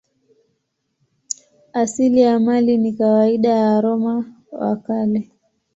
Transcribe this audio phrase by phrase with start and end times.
[1.73, 5.31] Asili ya maili ni kawaida ya Waroma wa Kale.